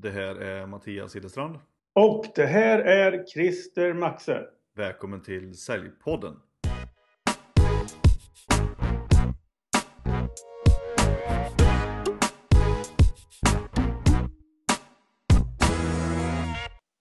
[0.00, 1.58] Det här är Mattias Hillestrand.
[1.94, 4.44] Och det här är Christer Maxe.
[4.76, 6.34] Välkommen till Säljpodden.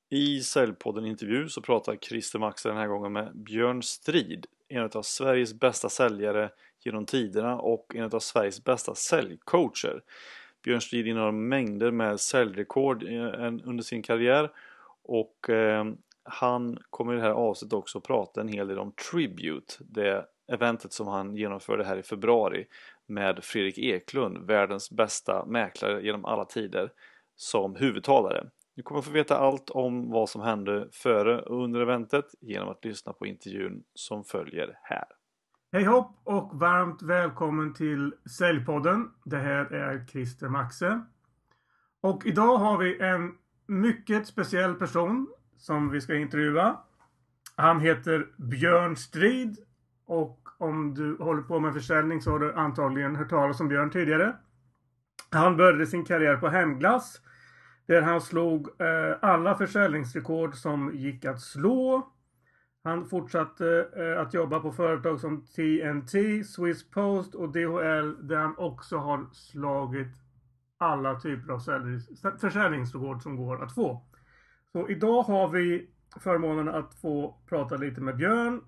[0.09, 5.01] I Säljpodden intervju så pratar Christer Maxe den här gången med Björn Strid, en av
[5.01, 6.49] Sveriges bästa säljare
[6.85, 10.01] genom tiderna och en av Sveriges bästa säljcoacher.
[10.67, 14.51] Björn Strid innehar mängder med säljrekord eh, under sin karriär
[15.03, 15.85] och eh,
[16.23, 20.93] han kommer i det här avsnittet också prata en hel del om Tribute, det eventet
[20.93, 22.65] som han genomförde här i februari
[23.05, 26.91] med Fredrik Eklund, världens bästa mäklare genom alla tider,
[27.35, 28.49] som huvudtalare.
[28.75, 32.85] Du kommer få veta allt om vad som hände före och under eventet genom att
[32.85, 35.16] lyssna på intervjun som följer här.
[35.71, 39.11] Hej hopp och varmt välkommen till Säljpodden.
[39.23, 41.01] Det här är Christer Maxe.
[42.01, 43.31] Och idag har vi en
[43.65, 46.77] mycket speciell person som vi ska intervjua.
[47.55, 49.57] Han heter Björn Strid
[50.05, 53.89] och om du håller på med försäljning så har du antagligen hört talas om Björn
[53.89, 54.35] tidigare.
[55.31, 57.21] Han började sin karriär på Hemglass
[57.85, 62.11] där han slog eh, alla försäljningsrekord som gick att slå.
[62.87, 68.57] Han fortsatte eh, att jobba på företag som TNT, Swiss Post och DHL där han
[68.57, 70.07] också har slagit
[70.77, 71.59] alla typer av
[72.39, 74.01] försäljningsrekord som går att få.
[74.71, 75.87] Så idag har vi
[76.23, 78.61] förmånen att få prata lite med Björn.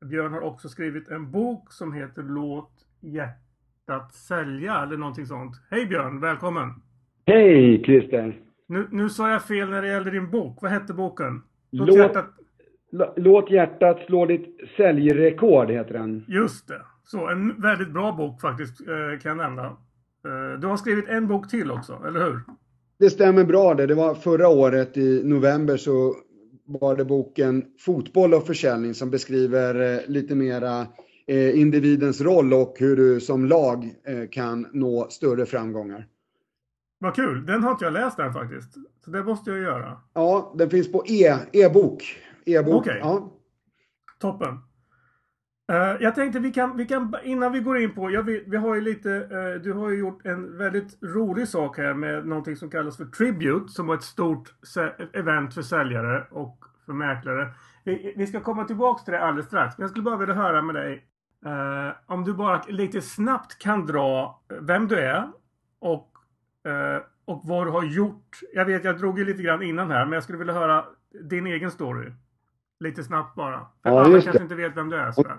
[0.00, 5.56] Björn har också skrivit en bok som heter Låt hjärtat sälja eller någonting sånt.
[5.70, 6.68] Hej Björn, välkommen!
[7.26, 8.40] Hej Christer!
[8.66, 10.58] Nu, nu sa jag fel när det gällde din bok.
[10.62, 11.42] Vad hette boken?
[11.70, 12.26] Låt, Låt hjärtat...
[13.16, 16.24] Låt hjärtat slå ditt säljrekord heter den.
[16.28, 16.80] Just det.
[17.04, 19.64] Så en väldigt bra bok faktiskt eh, kan jag nämna.
[19.64, 22.40] Eh, du har skrivit en bok till också, eller hur?
[22.98, 23.86] Det stämmer bra det.
[23.86, 26.14] Det var förra året i november så
[26.66, 30.86] var det boken Fotboll och försäljning som beskriver eh, lite mera
[31.54, 33.94] individens roll och hur du som lag
[34.30, 36.06] kan nå större framgångar.
[36.98, 37.46] Vad kul!
[37.46, 38.74] Den har inte jag läst än faktiskt.
[39.04, 39.96] Så det måste jag göra.
[40.14, 41.36] Ja, den finns på e,
[42.48, 42.74] e-bok.
[42.74, 42.98] Okay.
[42.98, 43.32] Ja.
[44.18, 44.58] Toppen.
[45.72, 48.56] Uh, jag tänkte vi kan, vi kan, innan vi går in på, jag vet, vi
[48.56, 52.56] har ju lite, uh, du har ju gjort en väldigt rolig sak här med någonting
[52.56, 54.54] som kallas för Tribute som var ett stort
[55.12, 57.48] event för säljare och för mäklare.
[57.84, 59.78] Vi, vi ska komma tillbaks till det alldeles strax.
[59.78, 61.04] Men jag skulle bara vilja höra med dig
[61.46, 65.28] uh, om du bara lite snabbt kan dra vem du är
[65.78, 66.14] och
[67.24, 68.40] och vad du har gjort.
[68.54, 70.84] Jag vet, jag drog ju lite grann innan här, men jag skulle vilja höra
[71.22, 72.12] din egen story.
[72.80, 73.58] Lite snabbt bara.
[73.58, 74.42] För ja, alla kanske det.
[74.42, 75.36] inte vet vem du är sådär.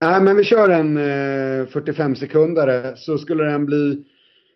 [0.00, 4.04] Nej, men vi kör en eh, 45 sekundare så skulle den bli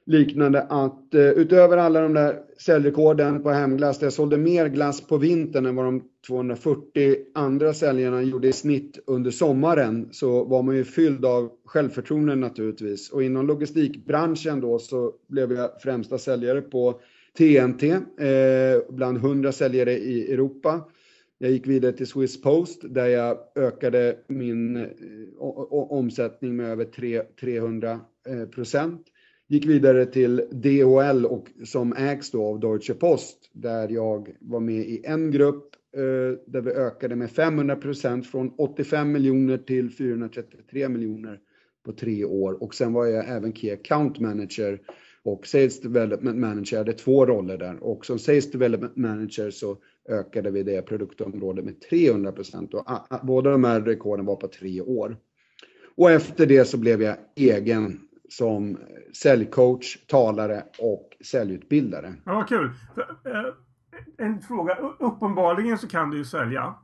[0.06, 5.06] liknande att eh, utöver alla de där säljrekorden på hemglass, där jag sålde mer glass
[5.06, 10.62] på vintern än vad de 240 andra säljarna gjorde i snitt under sommaren, så var
[10.62, 13.11] man ju fylld av självförtroende naturligtvis.
[13.11, 17.00] Och inom logistikbranschen då så blev jag främsta säljare på
[17.38, 20.81] TNT, eh, bland 100 säljare i Europa.
[21.38, 24.86] Jag gick vidare till Swiss Post där jag ökade min eh,
[25.70, 26.84] omsättning med över
[27.41, 29.02] 300 eh, procent.
[29.48, 34.88] Gick vidare till DHL och som ägs då av Deutsche Post där jag var med
[34.88, 40.88] i en grupp eh, där vi ökade med 500 procent från 85 miljoner till 433
[40.88, 41.41] miljoner
[41.84, 44.80] på tre år och sen var jag även Key Account Manager
[45.26, 46.78] och Sales Development Manager.
[46.78, 49.76] Hade två roller där och som Sales Development Manager så
[50.09, 52.87] ökade vi det produktområdet med 300 procent och
[53.22, 55.16] båda de här rekorden var på tre år.
[55.97, 58.78] Och efter det så blev jag egen som
[59.22, 62.14] säljcoach, talare och säljutbildare.
[62.25, 62.70] Ja, vad kul.
[63.25, 64.78] Eh, en fråga.
[64.98, 66.75] Uppenbarligen så kan du ju sälja.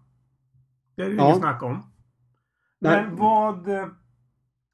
[0.96, 1.26] Det är det ja.
[1.26, 1.82] inget snack om.
[2.78, 3.16] Men Nej.
[3.18, 3.86] vad, eh,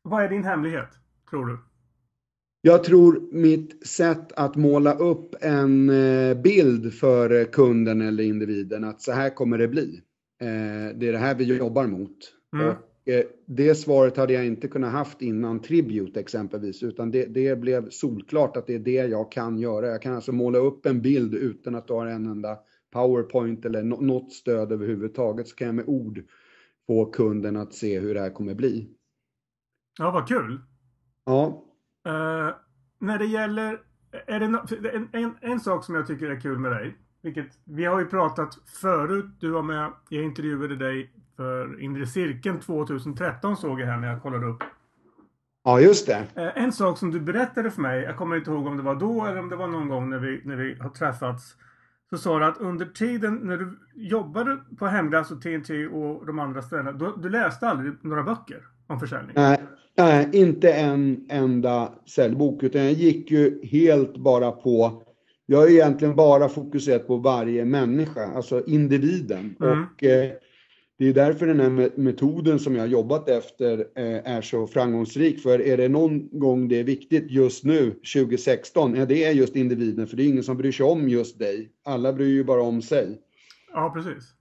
[0.02, 0.88] vad är din hemlighet,
[1.30, 1.58] tror du?
[2.60, 9.02] Jag tror mitt sätt att måla upp en eh, bild för kunden eller individen att
[9.02, 10.00] så här kommer det bli.
[10.94, 12.16] Det är det här vi jobbar mot.
[12.52, 12.74] Mm.
[13.08, 17.90] Eh, det svaret hade jag inte kunnat haft innan Tribute exempelvis, utan det, det, blev
[17.90, 19.86] solklart att det är det jag kan göra.
[19.86, 22.58] Jag kan alltså måla upp en bild utan att ha en enda
[22.92, 26.22] powerpoint eller något stöd överhuvudtaget, så kan jag med ord
[26.86, 28.88] få kunden att se hur det här kommer bli.
[29.98, 30.60] Ja, vad kul!
[31.24, 31.64] Ja.
[32.06, 32.54] Uh,
[33.00, 33.80] när det gäller,
[34.26, 34.58] är det no
[34.92, 38.06] en, en, en sak som jag tycker är kul med dig, vilket vi har ju
[38.06, 43.96] pratat förut, du var med, jag intervjuade dig för Inre Cirkeln 2013 såg jag här
[43.96, 44.62] när jag kollade upp.
[45.64, 46.26] Ja, just det.
[46.34, 48.94] Eh, en sak som du berättade för mig, jag kommer inte ihåg om det var
[48.94, 51.56] då eller om det var någon gång när vi, när vi har träffats.
[52.10, 56.38] Så sa du att under tiden när du jobbade på Hemglass och TNT och de
[56.38, 59.32] andra ställena, du, du läste aldrig några böcker om försäljning?
[59.36, 59.58] Nej,
[59.96, 65.02] nej, inte en enda säljbok, utan jag gick ju helt bara på
[65.50, 69.56] jag har egentligen bara fokuserat på varje människa, alltså individen.
[69.60, 69.84] Mm.
[69.84, 70.32] Och eh,
[70.98, 75.42] det är därför den här metoden som jag har jobbat efter eh, är så framgångsrik.
[75.42, 79.56] För är det någon gång det är viktigt just nu, 2016, ja, det är just
[79.56, 80.06] individen.
[80.06, 81.72] För det är ingen som bryr sig om just dig.
[81.84, 83.20] Alla bryr ju bara om sig.
[83.72, 84.34] Ja, precis.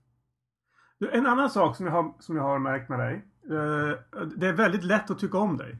[1.12, 3.22] En annan sak som jag har, som jag har märkt med dig.
[3.50, 5.76] Eh, det är väldigt lätt att tycka om dig.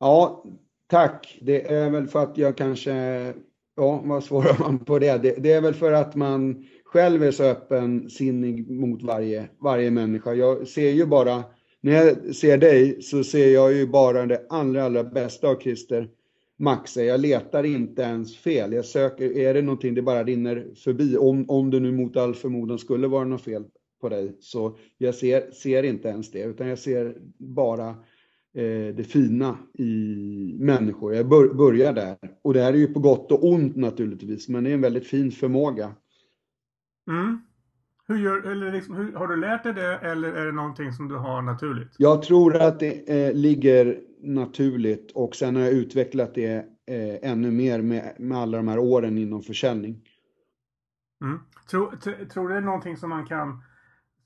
[0.00, 0.44] Ja,
[0.86, 1.38] tack.
[1.40, 2.92] Det är väl för att jag kanske...
[3.76, 5.22] Ja, vad svarar man på det?
[5.22, 5.34] det?
[5.38, 10.34] Det är väl för att man själv är så öppensinnig mot varje, varje människa.
[10.34, 11.44] Jag ser ju bara,
[11.80, 16.08] när jag ser dig så ser jag ju bara det allra, allra bästa av Christer
[16.58, 17.04] Maxe.
[17.04, 18.72] Jag letar inte ens fel.
[18.72, 22.34] Jag söker, är det någonting det bara rinner förbi, om, om det nu mot all
[22.34, 23.64] förmodan skulle vara något fel
[24.02, 27.88] på dig, så jag ser, ser inte ens det, utan jag ser bara
[28.54, 31.14] eh, det fina i människor.
[31.14, 32.16] Jag bör, börjar där.
[32.42, 35.06] Och det här är ju på gott och ont naturligtvis, men det är en väldigt
[35.06, 35.94] fin förmåga
[37.08, 37.40] Mm.
[38.08, 41.08] Hur gör, eller liksom, hur, har du lärt dig det eller är det någonting som
[41.08, 41.94] du har naturligt?
[41.98, 46.56] Jag tror att det eh, ligger naturligt och sen har jag utvecklat det
[46.86, 50.00] eh, ännu mer med, med alla de här åren inom försäljning.
[51.24, 51.38] Mm.
[51.70, 51.96] Tror,
[52.26, 53.62] tror du det är någonting som man kan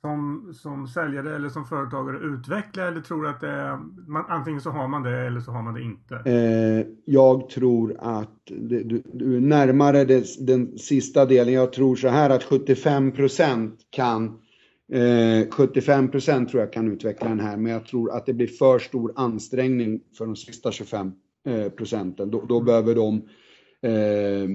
[0.06, 3.76] som, som säljare eller som företagare utveckla eller tror du att det är,
[4.06, 6.14] man, antingen så har man det eller så har man det inte?
[6.14, 11.55] Eh, jag tror att det, du, du är närmare det, den sista delen.
[11.55, 14.25] Jag tror så här att 75% kan
[14.93, 18.79] eh, 75% tror jag kan utveckla den här men jag tror att det blir för
[18.79, 21.12] stor ansträngning för de sista 25
[21.47, 22.31] eh, procenten.
[22.31, 23.14] Då, då behöver de
[23.82, 24.49] eh,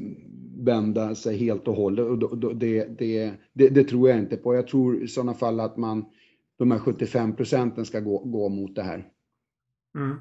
[0.61, 2.05] vända sig helt och hållet.
[2.05, 4.55] Och det, det, det, det, tror jag inte på.
[4.55, 6.05] Jag tror i sådana fall att man,
[6.57, 9.07] de här 75 procenten ska gå, gå mot det här.
[9.95, 10.17] Mm.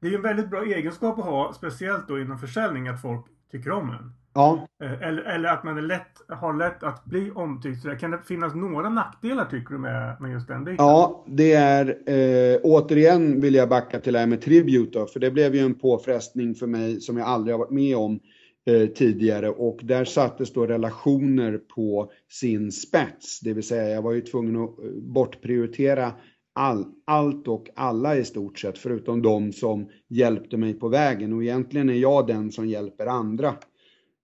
[0.00, 3.26] Det är ju en väldigt bra egenskap att ha, speciellt då inom försäljning, att folk
[3.50, 4.12] tycker om en.
[4.34, 4.68] Ja.
[4.82, 8.00] Eh, eller, eller att man är lätt, har lätt att bli omtyckt.
[8.00, 10.86] kan det finnas några nackdelar tycker du med, med just den biten?
[10.86, 15.20] Ja, det är eh, återigen vill jag backa till det här med Tribute då, för
[15.20, 18.20] det blev ju en påfrestning för mig som jag aldrig har varit med om
[18.66, 23.40] Eh, tidigare och där sattes då relationer på sin spets.
[23.40, 26.12] Det vill säga jag var ju tvungen att eh, bortprioritera
[26.52, 31.42] all, allt och alla i stort sett förutom de som hjälpte mig på vägen och
[31.42, 33.48] egentligen är jag den som hjälper andra.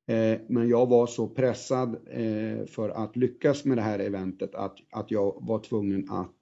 [0.08, 4.76] Eh, men jag var så pressad eh, för att lyckas med det här eventet att,
[4.90, 6.36] att jag var tvungen att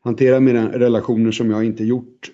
[0.00, 2.30] hantera mina relationer som jag inte gjort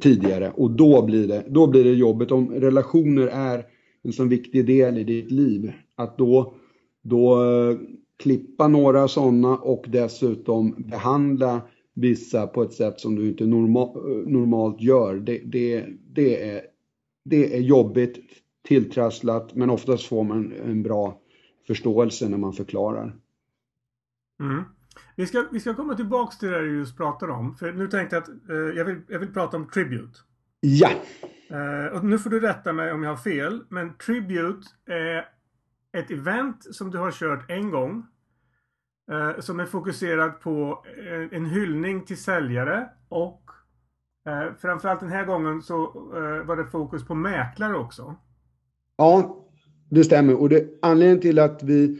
[0.00, 2.32] tidigare och då blir det, då blir det jobbigt.
[2.32, 3.64] Om relationer är
[4.02, 5.72] en sån viktig del i ditt liv.
[5.94, 6.54] Att då,
[7.02, 7.78] då eh,
[8.16, 11.62] klippa några sådana och dessutom behandla
[11.94, 15.14] vissa på ett sätt som du inte norma, eh, normalt gör.
[15.14, 16.62] Det, det, det, är,
[17.24, 18.18] det är jobbigt,
[18.68, 21.20] tilltrasslat, men oftast får man en bra
[21.66, 23.16] förståelse när man förklarar.
[24.40, 24.62] Mm.
[25.16, 27.54] Vi, ska, vi ska komma tillbaks till det du just pratade om.
[27.54, 30.18] För nu tänkte jag att eh, jag, vill, jag vill prata om Tribute.
[30.60, 30.90] Ja!
[31.52, 33.62] Uh, och nu får du rätta mig om jag har fel.
[33.68, 35.28] Men Tribute är
[35.98, 38.06] ett event som du har kört en gång.
[39.12, 43.42] Uh, som är fokuserat på en, eh, en hyllning till säljare och
[44.28, 45.76] uh, framförallt den här gången så
[46.44, 48.16] var det fokus på mäklare också.
[48.96, 49.44] Ja,
[49.90, 50.40] det stämmer.
[50.40, 51.98] Och det, anledningen till att vi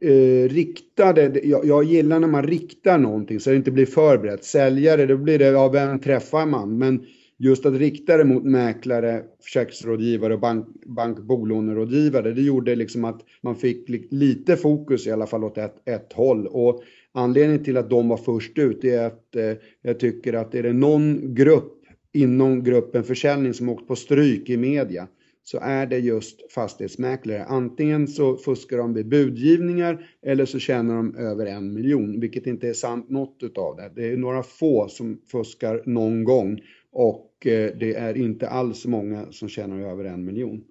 [0.00, 4.44] eh, riktade, jag, jag, gillar när man riktar någonting så det inte blir förberett.
[4.44, 6.78] Säljare, då blir det, ja vem träffar man?
[6.78, 7.06] Men
[7.42, 13.56] just att rikta det mot mäklare, försäkringsrådgivare och bank, bankbolånerådgivare, det gjorde liksom att man
[13.56, 16.46] fick lite fokus i alla fall åt ett, ett håll.
[16.46, 16.82] Och
[17.12, 20.72] anledningen till att de var först ut är att eh, jag tycker att är det
[20.72, 21.76] någon grupp
[22.12, 25.08] inom gruppen försäljning som åkt på stryk i media
[25.44, 27.44] så är det just fastighetsmäklare.
[27.44, 32.68] Antingen så fuskar de vid budgivningar eller så tjänar de över en miljon, vilket inte
[32.68, 33.92] är sant något utav det.
[33.96, 36.60] Det är några få som fuskar någon gång
[36.92, 40.64] och eh, det är inte alls många som tjänar över en miljon.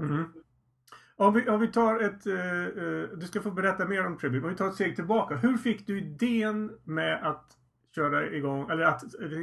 [0.00, 0.24] Mm.
[1.18, 4.44] Om, vi, om vi tar ett, uh, uh, du ska få berätta mer om Tribute,
[4.44, 5.36] om vi tar ett steg tillbaka.
[5.36, 7.46] Hur fick du idén med att
[7.94, 9.42] köra igång, eller att uh,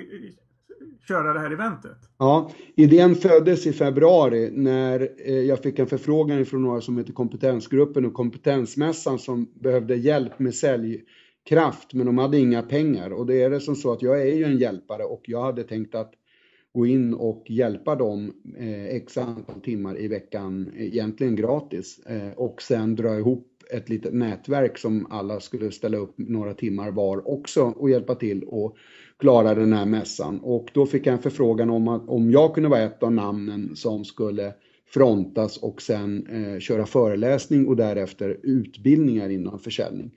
[1.08, 1.98] köra det här eventet?
[2.17, 8.05] Ja, idén föddes i februari när jag fick en förfrågan från några som heter Kompetensgruppen
[8.05, 11.03] och Kompetensmässan som behövde hjälp med sälj
[11.43, 14.35] kraft men de hade inga pengar och det är det som så att jag är
[14.35, 16.13] ju en hjälpare och jag hade tänkt att
[16.73, 22.62] gå in och hjälpa dem eh, x antal timmar i veckan, egentligen gratis, eh, och
[22.62, 27.63] sen dra ihop ett litet nätverk som alla skulle ställa upp några timmar var också
[27.63, 28.77] och hjälpa till och
[29.17, 30.39] klara den här mässan.
[30.39, 33.75] Och då fick jag en förfrågan om att om jag kunde vara ett av namnen
[33.75, 34.53] som skulle
[34.85, 40.12] frontas och sen eh, köra föreläsning och därefter utbildningar inom försäljning.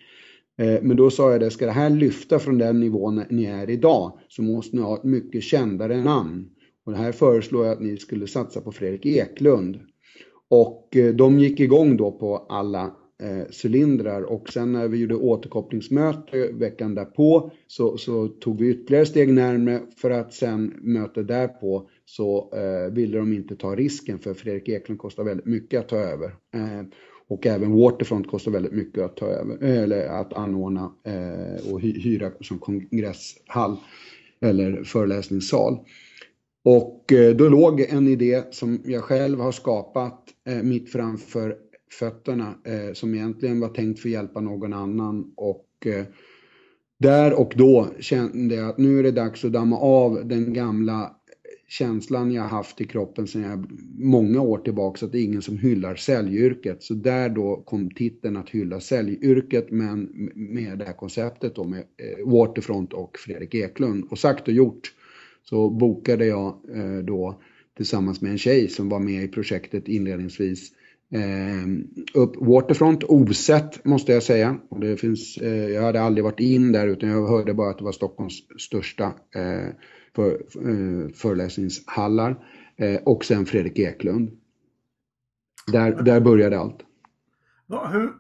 [0.59, 3.71] Eh, men då sa jag det, ska det här lyfta från den nivån ni är
[3.71, 6.49] idag så måste ni ha ett mycket kändare namn.
[6.85, 9.79] Och det här föreslår jag att ni skulle satsa på Fredrik Eklund.
[10.49, 15.15] Och eh, de gick igång då på alla eh, cylindrar och sen när vi gjorde
[15.15, 21.89] återkopplingsmöte veckan därpå så, så tog vi ytterligare steg närmre för att sen mötet därpå
[22.05, 25.97] så eh, ville de inte ta risken för Fredrik Eklund kostar väldigt mycket att ta
[25.97, 26.27] över.
[26.55, 26.83] Eh,
[27.29, 31.81] och även Waterfront kostar väldigt mycket att ta över, eh, eller att anordna eh, och
[31.81, 33.77] hyra som kongresshall
[34.41, 35.79] eller föreläsningssal.
[36.65, 41.57] Och eh, då låg en idé som jag själv har skapat eh, mitt framför
[41.99, 46.05] fötterna eh, som egentligen var tänkt för att hjälpa någon annan och eh,
[46.99, 51.17] där och då kände jag att nu är det dags att damma av den gamla
[51.69, 53.67] känslan jag haft i kroppen sedan jag
[53.99, 56.83] många år tillbaka att det är ingen som hyllar säljyrket.
[56.83, 61.79] Så där då kom titeln att hylla säljyrket men med det här konceptet då med
[61.79, 64.05] eh, Waterfront och Fredrik Eklund.
[64.11, 64.93] Och sagt och gjort
[65.43, 67.41] så bokade jag eh, då
[67.77, 70.73] tillsammans med en tjej som var med i projektet inledningsvis
[71.11, 71.67] Eh,
[72.15, 74.57] upp Waterfront osett måste jag säga.
[74.69, 77.79] Och det finns, eh, jag hade aldrig varit in där utan jag hörde bara att
[77.79, 79.05] det var Stockholms största
[79.35, 79.69] eh,
[80.17, 80.33] för,
[80.69, 82.37] eh, föreläsningshallar.
[82.77, 84.31] Eh, och sen Fredrik Eklund.
[85.73, 86.79] Där, där började allt.
[87.67, 88.13] Va, hur,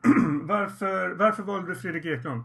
[0.46, 2.42] varför, varför valde du Fredrik Eklund?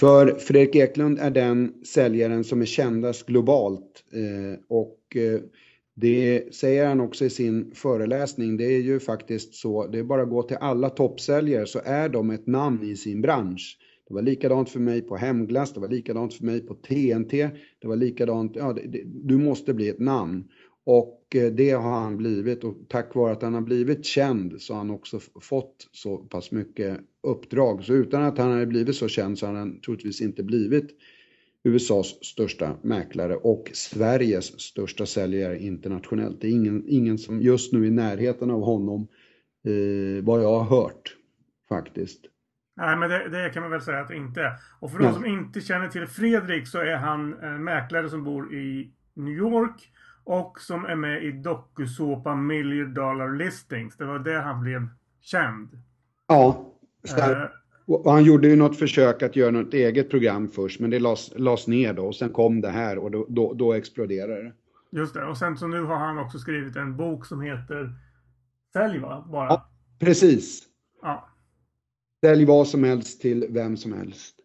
[0.00, 4.04] För Fredrik Eklund är den säljaren som är kändast globalt.
[4.12, 5.16] Eh, och
[5.94, 8.56] det säger han också i sin föreläsning.
[8.56, 12.08] Det är ju faktiskt så, det är bara att gå till alla toppsäljare så är
[12.08, 13.78] de ett namn i sin bransch.
[14.10, 17.88] Det var likadant för mig på Hemglass, det var likadant för mig på TNT, det
[17.88, 20.48] var likadant, ja, det, det, du måste bli ett namn.
[20.84, 24.72] Och eh, det har han blivit och tack vare att han har blivit känd så
[24.72, 27.84] har han också fått så pass mycket uppdrag.
[27.84, 30.90] Så utan att han hade blivit så känd så hade han troligtvis inte blivit
[31.64, 36.40] USAs största mäklare och Sveriges största säljare internationellt.
[36.40, 39.08] Det är ingen, ingen som just nu är i närheten av honom,
[39.64, 41.16] eh, vad jag har hört
[41.68, 42.29] faktiskt.
[42.80, 44.52] Nej, men det, det, kan man väl säga att det inte är.
[44.78, 48.54] Och för de som inte känner till Fredrik så är han en mäklare som bor
[48.54, 49.92] i New York
[50.24, 53.96] och som är med i dokusåpan Million Dollar Listings.
[53.96, 54.88] Det var där han blev
[55.20, 55.68] känd.
[56.28, 56.74] Ja,
[57.18, 57.42] eh,
[57.86, 61.32] och han gjorde ju något försök att göra något eget program först, men det lades,
[61.36, 64.52] lades ner då och sen kom det här och då, då, då exploderade det.
[64.92, 67.92] Just det, och sen så nu har han också skrivit en bok som heter
[68.72, 69.28] Sälj va?
[69.32, 69.48] Bara.
[69.48, 70.62] Ja, precis.
[71.02, 71.29] Ja.
[72.24, 74.36] Sälj vad som helst till vem som helst.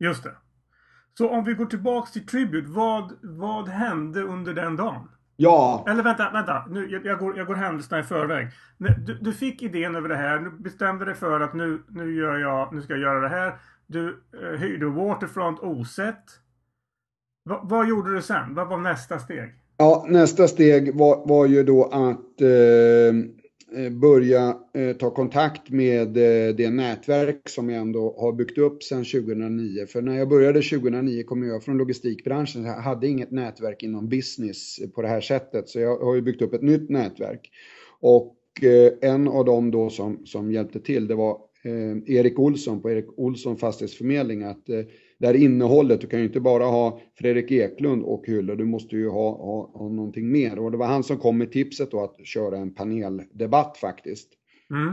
[0.00, 0.36] Just det.
[1.18, 5.08] Så om vi går tillbaks till Tribute, vad, vad hände under den dagen?
[5.36, 5.84] Ja.
[5.88, 6.66] Eller vänta, vänta.
[6.70, 8.48] Nu, jag, jag, går, jag går händelserna i förväg.
[8.78, 10.38] Du, du fick idén över det här.
[10.38, 13.60] Du bestämde dig för att nu, nu, gör jag, nu ska jag göra det här.
[13.86, 16.24] Du eh, hyrde Waterfront osett.
[17.44, 18.54] Va, vad gjorde du sen?
[18.54, 19.54] Vad var nästa steg?
[19.76, 23.14] Ja, nästa steg var, var ju då att eh,
[23.74, 28.82] Eh, börja eh, ta kontakt med eh, det nätverk som jag ändå har byggt upp
[28.82, 29.86] sedan 2009.
[29.86, 34.78] För när jag började 2009 kom jag från logistikbranschen, jag hade inget nätverk inom business
[34.94, 35.68] på det här sättet.
[35.68, 37.50] Så jag har ju byggt upp ett nytt nätverk.
[38.00, 38.36] Och
[39.00, 41.38] en av dem då som, som hjälpte till, det var
[42.06, 44.42] Erik Olsson på Erik Olsson Fastighetsförmedling.
[44.42, 44.64] Att
[45.22, 48.96] det här innehållet, du kan ju inte bara ha Fredrik Eklund och Hyller, du måste
[48.96, 50.58] ju ha, ha, ha någonting mer.
[50.58, 54.28] Och det var han som kom med tipset då att köra en paneldebatt faktiskt.
[54.70, 54.92] Mm.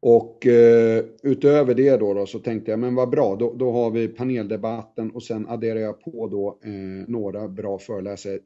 [0.00, 3.90] Och eh, utöver det då, då, så tänkte jag, men vad bra, då, då har
[3.90, 8.38] vi paneldebatten och sen adderar jag på då eh, några bra föreläsare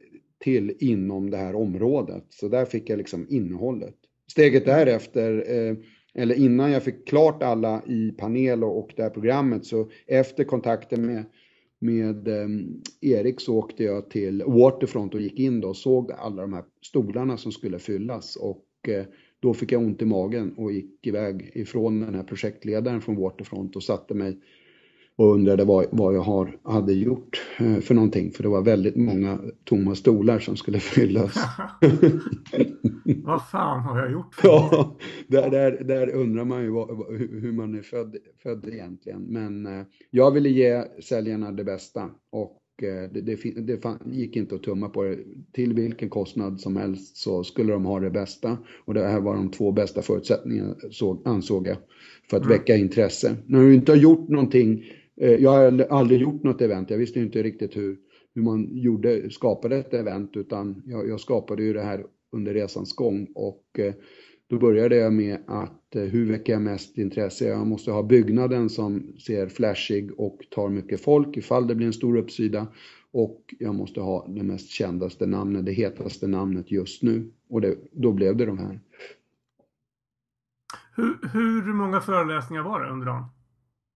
[0.44, 2.24] till inom det här området.
[2.28, 3.94] Så där fick jag liksom innehållet.
[4.30, 5.76] Steget därefter eh,
[6.18, 10.44] eller innan jag fick klart alla i panel och, och det här programmet så efter
[10.44, 11.24] kontakten med,
[11.78, 12.48] med eh,
[13.00, 16.64] Erik så åkte jag till Waterfront och gick in då och såg alla de här
[16.82, 18.36] stolarna som skulle fyllas.
[18.36, 19.04] Och eh,
[19.40, 23.76] då fick jag ont i magen och gick iväg ifrån den här projektledaren från Waterfront
[23.76, 24.38] och satte mig
[25.18, 28.30] och undrade vad, vad jag har, hade gjort eh, för någonting.
[28.30, 31.34] För det var väldigt många tomma stolar som skulle fyllas.
[33.24, 34.36] vad fan har jag gjort?
[34.42, 34.96] ja,
[35.28, 39.22] där, där, där undrar man ju vad, hur man är född, född egentligen.
[39.22, 42.10] Men eh, jag ville ge säljarna det bästa.
[42.30, 45.18] Och det, det, det gick inte att tumma på det.
[45.52, 48.58] Till vilken kostnad som helst så skulle de ha det bästa.
[48.84, 50.74] Och det här var de två bästa förutsättningarna
[51.24, 51.76] ansåg jag
[52.30, 52.58] för att mm.
[52.58, 53.36] väcka intresse.
[53.46, 54.84] När du inte har gjort någonting,
[55.20, 57.96] Eh, jag har aldrig gjort något event, jag visste inte riktigt hur,
[58.34, 62.92] hur man gjorde, skapade ett event utan jag, jag skapade ju det här under resans
[62.92, 63.94] gång och eh,
[64.50, 67.48] då började jag med att eh, hur väcker jag mest intresse?
[67.48, 71.92] Jag måste ha byggnaden som ser flashig och tar mycket folk ifall det blir en
[71.92, 72.66] stor uppsida.
[73.12, 77.32] Och jag måste ha det mest kändaste namnet, det hetaste namnet just nu.
[77.50, 78.80] Och det, då blev det de här.
[80.96, 83.24] Hur, hur många föreläsningar var det under dagen?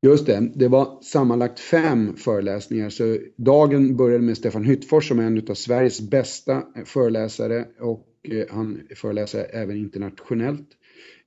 [0.06, 2.90] Just det, det var sammanlagt fem föreläsningar.
[2.90, 8.08] Så dagen började med Stefan Hyttfors som är en av Sveriges bästa eh, föreläsare och
[8.22, 10.68] eh, han föreläser även internationellt.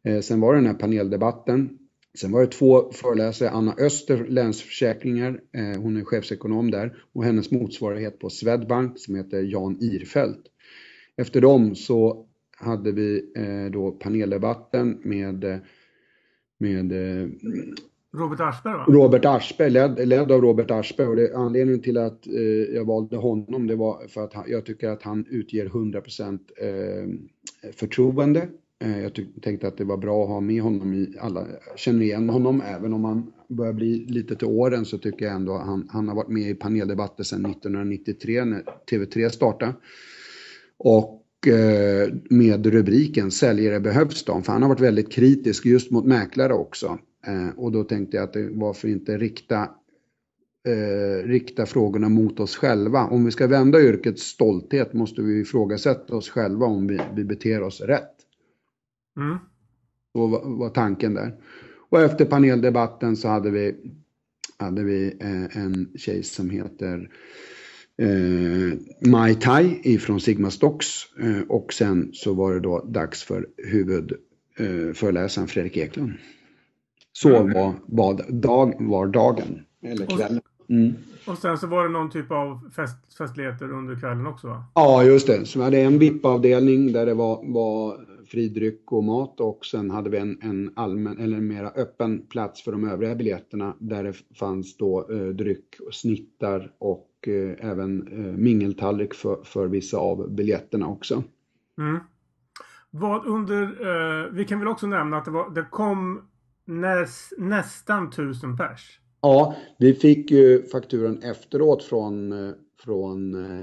[0.03, 1.77] Eh, sen var det den här paneldebatten.
[2.17, 5.39] Sen var det två föreläsare, Anna Öster, Länsförsäkringar,
[5.77, 10.41] hon är chefsekonom där, och hennes motsvarighet på Swedbank som heter Jan Irfelt.
[11.17, 12.25] Efter dem så
[12.57, 13.33] hade vi
[13.71, 15.61] då paneldebatten med,
[16.57, 16.93] med
[18.17, 18.85] Robert Aschberg va?
[18.87, 23.17] Robert Aschberg, ledd, ledd av Robert Aschberg och det, anledningen till att eh, jag valde
[23.17, 28.47] honom det var för att han, jag tycker att han utger 100% eh, förtroende.
[28.79, 32.01] Eh, jag tyck, tänkte att det var bra att ha med honom i alla, känner
[32.01, 35.65] igen honom även om han börjar bli lite till åren så tycker jag ändå att
[35.65, 39.73] han, han har varit med i paneldebatter sedan 1993 när TV3 startade.
[40.77, 46.05] Och eh, med rubriken Säljare behövs de, för han har varit väldigt kritisk just mot
[46.05, 46.97] mäklare också.
[47.27, 49.69] Eh, och då tänkte jag att det, varför inte rikta,
[50.67, 53.03] eh, rikta frågorna mot oss själva.
[53.03, 57.63] Om vi ska vända yrkets stolthet måste vi ifrågasätta oss själva om vi, vi beter
[57.63, 58.15] oss rätt.
[59.17, 59.37] Mm.
[60.13, 61.35] Så var, var tanken där.
[61.89, 63.75] Och efter paneldebatten så hade vi,
[64.57, 67.09] hade vi eh, en tjej som heter
[67.97, 68.77] eh,
[69.09, 70.87] Mai Tai ifrån Sigma Stocks
[71.19, 76.13] eh, och sen så var det då dags för huvudföreläsaren eh, Fredrik Eklund.
[77.17, 77.53] Så mm.
[77.53, 80.41] var, var, dag, var dagen, eller kvällen.
[80.69, 80.93] Mm.
[81.27, 84.63] Och sen så var det någon typ av fest, festligheter under kvällen också va?
[84.75, 85.45] Ja, just det.
[85.45, 89.91] Så vi hade en VIP-avdelning där det var, var fri dryck och mat och sen
[89.91, 94.03] hade vi en, en allmän, eller en mera öppen plats för de övriga biljetterna där
[94.03, 99.97] det fanns då eh, dryck och snittar och eh, även eh, mingeltallrik för, för vissa
[99.97, 101.23] av biljetterna också.
[101.77, 101.99] Mm.
[102.91, 106.21] Vad under, eh, vi kan väl också nämna att det, var, det kom
[106.67, 108.99] Näs, nästan tusen pers.
[109.21, 112.33] Ja, vi fick ju fakturan efteråt från,
[112.83, 113.59] från eh,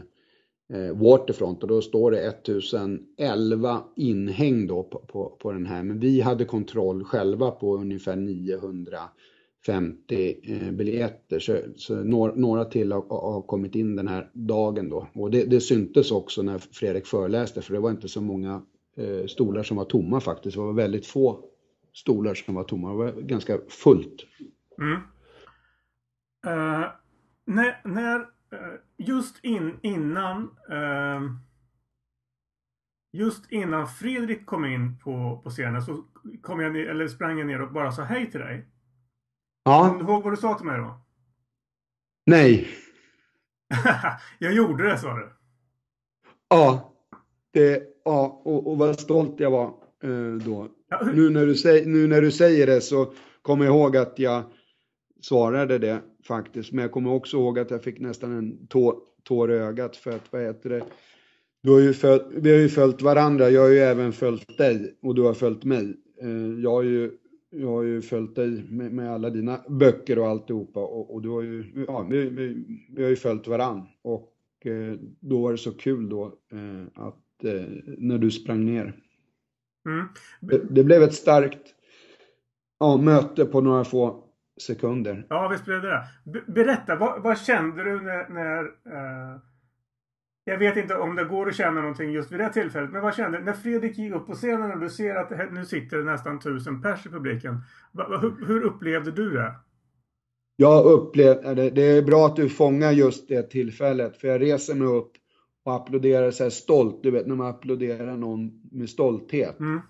[0.72, 5.82] eh, Waterfront och då står det 1011 inhäng då på, på, på den här.
[5.82, 9.10] Men vi hade kontroll själva på ungefär 950
[10.42, 11.38] eh, biljetter.
[11.38, 15.08] Så, så några, några, till har, har, kommit in den här dagen då.
[15.14, 18.62] Och det, det syntes också när Fredrik föreläste för det var inte så många
[18.96, 20.56] eh, stolar som var tomma faktiskt.
[20.56, 21.44] Det var väldigt få
[21.92, 22.88] stolar som var tomma.
[22.88, 24.26] Det var ganska fullt.
[24.78, 25.00] Mm.
[26.46, 26.88] Uh,
[27.44, 28.26] när, när uh,
[28.96, 31.33] just in, innan uh,
[33.14, 36.05] Just innan Fredrik kom in på, på scenen så
[36.42, 38.66] kom jag ner, eller sprang jag ner och bara sa hej till dig.
[39.64, 39.88] Ja.
[39.88, 41.00] Kommer du ihåg vad du sa till mig då?
[42.26, 42.68] Nej.
[44.38, 45.33] jag gjorde det sa du.
[46.48, 46.92] Ja.
[47.50, 49.74] Det, ja och, och vad stolt jag var
[50.44, 50.68] då.
[51.14, 53.12] Nu när, du säger, nu när du säger det så
[53.42, 54.42] kommer jag ihåg att jag
[55.20, 56.72] svarade det faktiskt.
[56.72, 60.10] Men jag kommer också ihåg att jag fick nästan en tår, tår i ögat för
[60.10, 60.82] att, vad heter det,
[61.62, 63.50] du har ju följt, vi har ju följt varandra.
[63.50, 65.96] Jag har ju även följt dig och du har följt mig.
[66.22, 67.10] Eh, jag har ju,
[67.50, 71.28] jag har ju följt dig med, med alla dina böcker och alltihopa och, och du
[71.28, 72.64] har ju, ja, vi, vi,
[72.96, 73.86] vi har ju följt varandra.
[74.02, 74.32] Och
[74.64, 77.18] eh, då var det så kul då eh, att
[77.98, 79.01] när du sprang ner.
[79.86, 80.08] Mm.
[80.40, 81.74] Det, det, blev ett starkt
[82.80, 84.24] ja, möte på några få
[84.60, 85.26] sekunder.
[85.28, 85.88] Ja, visst blev det
[86.24, 86.42] det.
[86.52, 88.28] Berätta, vad, vad, kände du när...
[88.28, 89.40] när uh,
[90.44, 93.14] jag vet inte om det går att känna någonting just vid det tillfället, men vad
[93.14, 93.44] kände du?
[93.44, 96.82] När Fredrik gick upp på scenen och du ser att nu sitter det nästan tusen
[96.82, 97.60] pers i publiken.
[98.20, 99.54] Hur, hur upplevde du det?
[100.56, 104.88] Jag upplevde, det är bra att du fångar just det tillfället, för jag reser mig
[104.88, 105.12] upp
[105.64, 109.61] och applåderar så här stolt, du vet när man applåderar någon med stolthet.
[109.61, 109.81] Mm.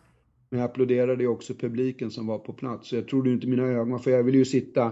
[0.51, 2.89] Men jag applåderade också publiken som var på plats.
[2.89, 4.85] Så jag trodde inte mina ögon, för jag vill ju sitta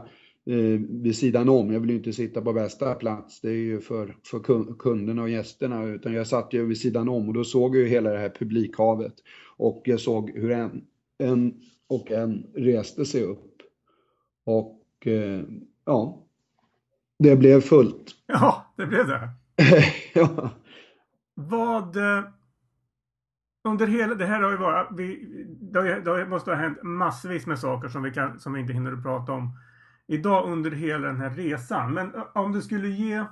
[0.47, 1.73] eh, vid sidan om.
[1.73, 3.40] Jag vill ju inte sitta på bästa plats.
[3.40, 4.38] Det är ju för, för
[4.79, 5.85] kunderna och gästerna.
[5.85, 8.33] Utan jag satt ju vid sidan om och då såg jag ju hela det här
[8.38, 9.14] publikhavet.
[9.57, 10.85] Och jag såg hur en,
[11.19, 11.55] en
[11.88, 13.62] och en reste sig upp.
[14.45, 15.43] Och eh,
[15.85, 16.27] ja,
[17.19, 18.14] Det blev fullt.
[18.27, 19.29] Ja, det blev det.
[20.14, 20.51] ja.
[21.48, 21.96] Vad...
[21.96, 22.24] Eh,
[23.64, 24.14] under hela...
[24.14, 24.88] Det här har ju varit...
[24.96, 25.26] Vi,
[25.61, 28.72] det, har, det måste ha hänt massvis med saker som vi, kan, som vi inte
[28.72, 29.59] hinner prata om
[30.07, 31.94] idag under hela den här resan.
[31.94, 33.24] Men om du skulle ge...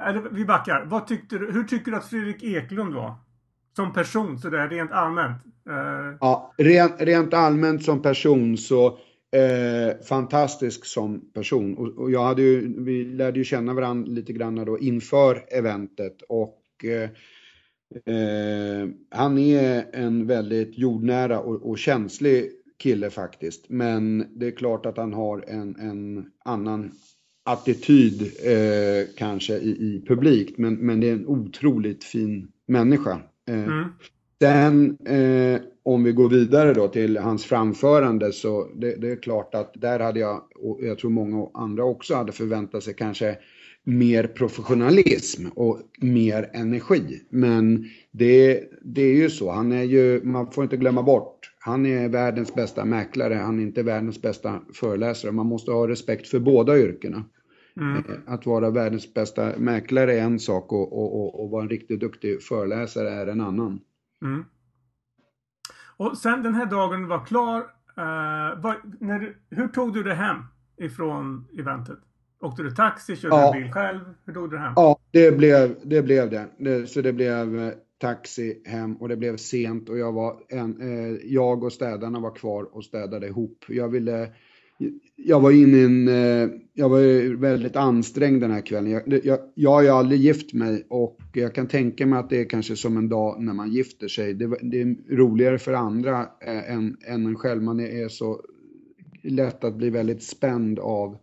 [0.00, 0.84] Eller vi backar.
[0.86, 3.14] Vad tyckte du, hur tycker du att Fredrik Eklund var?
[3.76, 5.42] Som person sådär rent allmänt?
[5.68, 6.16] Eh.
[6.20, 8.86] Ja, rent, rent allmänt som person så
[9.32, 11.76] eh, fantastisk som person.
[11.76, 16.22] Och, och, jag hade ju, vi lärde ju känna varandra lite grann då inför eventet
[16.28, 17.10] och eh,
[18.14, 23.64] eh, han är en väldigt jordnära och, och, känslig kille faktiskt.
[23.68, 26.90] Men det är klart att han har en, en annan
[27.44, 30.58] attityd eh, kanske i, i publik.
[30.58, 33.20] Men, men det är en otroligt fin människa.
[33.48, 33.84] Eh, mm.
[34.40, 39.54] Sen eh, om vi går vidare då till hans framförande så det, det, är klart
[39.54, 43.38] att där hade jag, och jag tror många andra också hade förväntat sig kanske
[43.84, 47.26] mer professionalism och mer energi.
[47.30, 51.86] Men det, det är ju så, han är ju, man får inte glömma bort, han
[51.86, 55.32] är världens bästa mäklare, han är inte världens bästa föreläsare.
[55.32, 57.24] Man måste ha respekt för båda yrkena.
[57.76, 57.96] Mm.
[57.96, 61.68] Eh, att vara världens bästa mäklare är en sak och, och, och, och vara en
[61.68, 63.80] riktigt duktig föreläsare är en annan.
[64.22, 64.44] Mm.
[65.96, 70.36] Och sen den här dagen var klar, uh, var, när, hur tog du det hem
[70.76, 71.98] ifrån eventet?
[72.40, 73.52] Åkte du taxi, körde ja.
[73.52, 74.00] du bil själv?
[74.24, 74.72] Hur tog du hem?
[74.76, 76.02] Ja, det blev det.
[76.02, 76.46] Blev det.
[76.58, 80.80] det så det blev eh, taxi hem och det blev sent och jag, var en,
[80.80, 83.64] eh, jag och städarna var kvar och städade ihop.
[83.68, 84.32] Jag ville
[85.16, 88.90] jag var inne i en, eh, jag var väldigt ansträngd den här kvällen.
[88.90, 92.40] Jag, jag, jag har ju aldrig gift mig och jag kan tänka mig att det
[92.40, 94.34] är kanske som en dag när man gifter sig.
[94.34, 97.62] Det, det är roligare för andra äh, än, än en själv.
[97.62, 98.40] Man är, är, så
[99.22, 101.18] lätt att bli väldigt spänd av eh,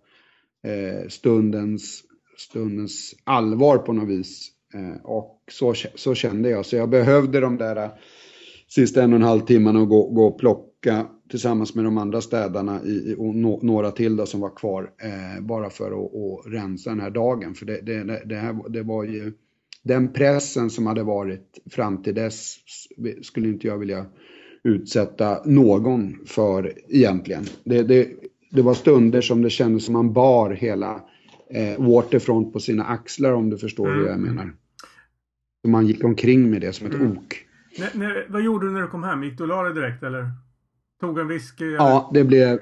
[0.66, 2.04] Eh, stundens,
[2.38, 4.52] stundens allvar på något vis.
[4.74, 6.66] Eh, och så, så kände jag.
[6.66, 7.90] Så jag behövde de där eh,
[8.68, 12.22] sista en och en halv timmarna att gå, gå och plocka tillsammans med de andra
[12.22, 16.54] städarna i, och no, några till då som var kvar eh, bara för att, att
[16.54, 17.54] rensa den här dagen.
[17.56, 19.34] För det, det, det, här, det var ju
[19.84, 22.56] den pressen som hade varit fram till dess
[23.22, 24.06] skulle inte jag vilja
[24.64, 27.44] utsätta någon för egentligen.
[27.64, 28.08] Det, det,
[28.56, 31.02] det var stunder som det kändes som man bar hela
[31.50, 34.00] eh, Waterfront på sina axlar om du förstår mm.
[34.00, 34.54] hur jag menar.
[35.62, 37.12] Så man gick omkring med det som ett mm.
[37.12, 37.36] ok.
[37.78, 39.24] N när, vad gjorde du när du kom hem?
[39.24, 40.30] Gick du och la dig direkt eller?
[41.02, 41.66] Tog en whisky?
[41.66, 41.76] Eller?
[41.76, 42.60] Ja, det blev...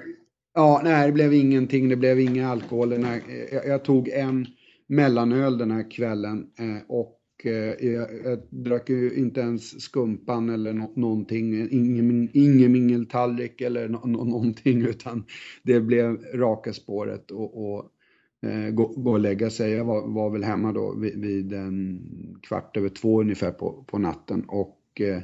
[0.53, 1.89] Ja, nej, det blev ingenting.
[1.89, 2.91] Det blev ingen alkohol.
[3.03, 4.45] Här, jag, jag, tog en
[4.87, 10.73] mellanöl den här kvällen eh, och Eh, jag, jag, drack ju inte ens skumpan eller
[10.73, 11.67] no någonting.
[11.71, 15.25] Ingen, ingen mingeltallrik eller no no någonting utan
[15.63, 17.91] det blev raka spåret och, och
[18.49, 19.71] eh, gå, gå och lägga sig.
[19.71, 22.01] Jag var, var väl hemma då vid, vid en
[22.41, 25.21] kvart över två ungefär på, på natten och eh,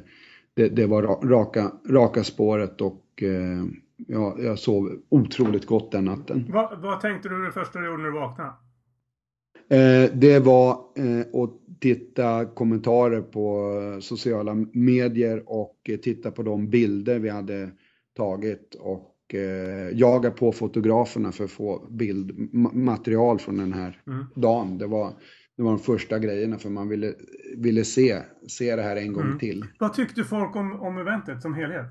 [0.54, 3.64] det, det, var raka, raka spåret och eh,
[3.96, 6.46] ja, jag sov otroligt gott den natten.
[6.48, 8.52] Vad, vad tänkte du det första du gjorde när du vaknade?
[9.70, 16.70] Eh, det var eh, att titta kommentarer på sociala medier och eh, titta på de
[16.70, 17.70] bilder vi hade
[18.16, 24.24] tagit och eh, jaga på fotograferna för att få bildmaterial från den här mm.
[24.34, 24.78] dagen.
[24.78, 25.12] Det var
[25.56, 27.14] det var de första grejerna för man ville,
[27.56, 29.38] ville se, se det här en gång mm.
[29.38, 29.64] till.
[29.78, 31.86] Vad tyckte folk om, om eventet som helhet?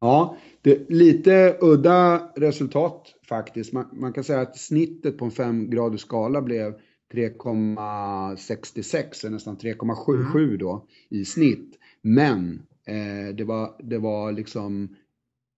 [0.00, 3.72] Ja, det, lite udda resultat faktiskt.
[3.72, 6.74] Man, man kan säga att snittet på en femgradig skala blev
[7.12, 10.58] 3,66, nästan 3,77 mm.
[10.58, 11.78] då i snitt.
[12.02, 14.96] Men eh, det, var, det var liksom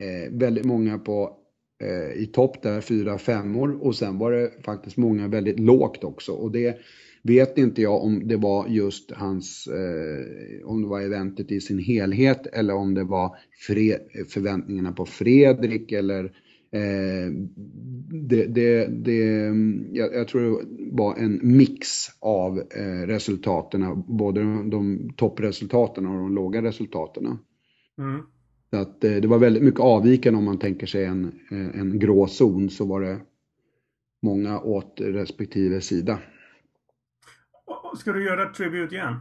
[0.03, 1.37] eh, väldigt många på
[1.83, 6.33] eh, i topp där, fyra femmor och sen var det faktiskt många väldigt lågt också
[6.33, 6.79] och det
[7.29, 11.79] vet inte jag om det var just hans, eh, om det var eventet i sin
[11.79, 13.37] helhet eller om det var
[14.29, 16.25] förväntningarna på Fredrik eller
[16.73, 17.33] eh,
[18.29, 19.19] det, det, det,
[19.93, 21.89] jag, jag, tror det var en mix
[22.21, 27.27] av eh, resultaten, både de, de toppresultaten och de låga resultaten.
[27.99, 28.23] Mm.
[28.71, 31.99] Så att eh, det var väldigt mycket avvikande om man tänker sig en, eh, en
[31.99, 33.19] grå zon så var det
[34.23, 36.19] många åt respektive sida.
[37.97, 39.15] Ska du göra tribute igen?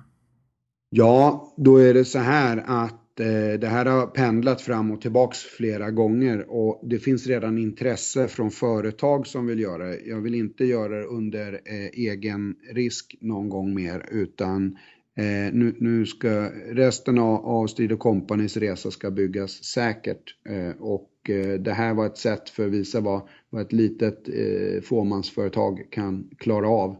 [0.89, 5.39] Ja, då är det så här att eh, det här har pendlat fram och tillbaks
[5.39, 9.99] flera gånger och det finns redan intresse från företag som vill göra det.
[10.05, 14.77] Jag vill inte göra det under eh, egen risk någon gång mer utan
[15.17, 21.29] Eh, nu, nu, ska resten av, av Strid Companys resa ska byggas säkert eh, och
[21.29, 25.91] eh, det här var ett sätt för att visa vad, vad ett litet eh, fåmansföretag
[25.91, 26.95] kan klara av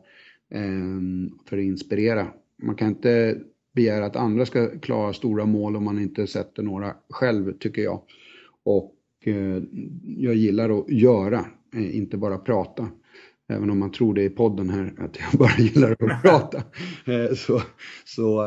[0.51, 2.27] Ehm, för att inspirera.
[2.63, 3.38] Man kan inte
[3.75, 8.01] begära att andra ska klara stora mål om man inte sätter några själv, tycker jag.
[8.63, 9.63] Och eh,
[10.03, 12.88] jag gillar att göra, eh, inte bara prata.
[13.49, 16.57] Även om man tror det i podden här, att jag bara gillar att prata.
[17.05, 17.62] Eh, så,
[18.05, 18.43] så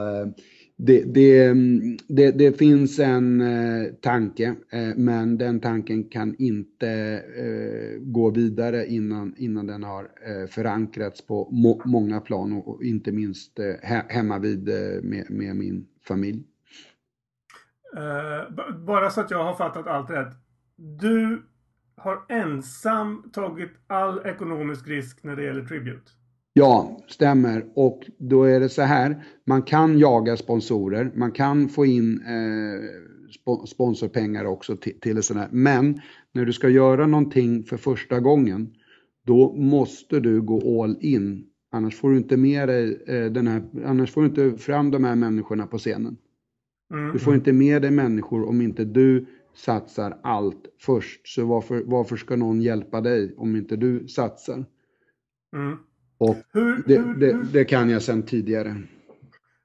[0.83, 6.89] det, det, mm, det, det, finns en eh, tanke, eh, men den tanken kan inte
[7.37, 12.83] eh, gå vidare innan, innan den har eh, förankrats på må, många plan och, och
[12.83, 16.45] inte minst eh, hemma vid eh, med, med, min familj.
[17.97, 20.33] Eh, bara så att jag har fattat allt rätt.
[20.77, 21.43] Du
[21.97, 26.11] har ensam tagit all ekonomisk risk när det gäller Tribute?
[26.61, 27.67] Ja, stämmer.
[27.75, 33.67] Och då är det så här, man kan jaga sponsorer, man kan få in eh,
[33.67, 35.49] sponsorpengar också till, till sådär.
[35.51, 36.01] Men
[36.33, 38.75] när du ska göra någonting för första gången,
[39.27, 41.47] då måste du gå all in.
[41.73, 45.05] Annars får du inte med dig eh, den här, annars får du inte fram de
[45.05, 46.17] här människorna på scenen.
[46.95, 47.13] Mm.
[47.13, 51.29] Du får inte med dig människor om inte du satsar allt först.
[51.29, 54.65] Så varför, varför ska någon hjälpa dig om inte du satsar?
[55.57, 55.77] Mm.
[56.21, 58.77] Och hur, det, hur, det, det, kan jag sedan tidigare.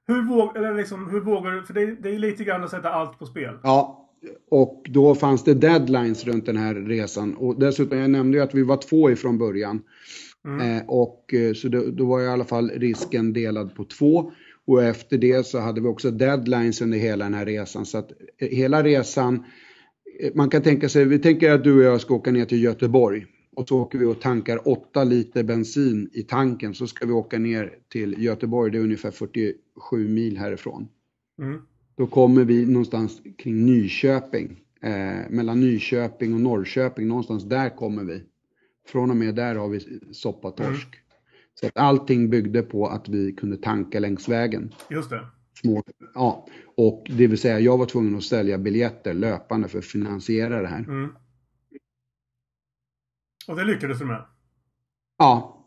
[0.06, 1.62] Hur, våg, eller liksom, hur vågar du?
[1.62, 3.54] För det, det är lite grann att sätta allt på spel.
[3.62, 4.10] Ja,
[4.50, 7.34] och då fanns det deadlines runt den här resan.
[7.34, 9.82] Och dessutom, jag nämnde ju att vi var två ifrån början.
[10.46, 10.76] Mm.
[10.76, 14.32] Eh, och eh, så då, då, var i alla fall risken delad på två.
[14.66, 17.86] Och efter det så hade vi också deadlines under hela den här resan.
[17.86, 19.44] Så att eh, hela resan,
[20.20, 22.62] eh, man kan tänka sig, vi tänker att du och jag ska åka ner till
[22.62, 27.12] Göteborg och så åker vi och tankar 8 liter bensin i tanken så ska vi
[27.12, 30.88] åka ner till Göteborg, det är ungefär 47 mil härifrån.
[31.38, 31.60] Mm.
[31.96, 38.22] Då kommer vi någonstans kring Nyköping, eh, mellan Nyköping och Norrköping, någonstans där kommer vi.
[38.88, 40.86] Från och med där har vi soppatorsk.
[40.86, 41.00] Mm.
[41.60, 44.74] Så att allting byggde på att vi kunde tanka längs vägen.
[44.90, 45.26] Just det.
[45.62, 45.82] Små,
[46.14, 50.62] ja, och det vill säga jag var tvungen att sälja biljetter löpande för att finansiera
[50.62, 50.78] det här.
[50.78, 51.10] Mm.
[53.48, 54.24] Och det lyckades du med?
[55.18, 55.64] Ja.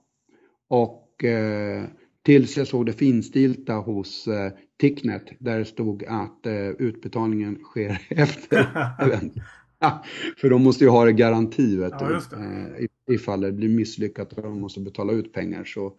[0.67, 1.83] Och eh,
[2.25, 8.01] tills jag såg det finstilta hos eh, Ticknet där det stod att eh, utbetalningen sker
[8.09, 8.67] efter
[9.79, 10.03] ja,
[10.37, 12.37] För de måste ju ha det garanti vet ja, du.
[12.37, 15.93] Eh, ifall det blir misslyckat och de måste betala ut pengar så,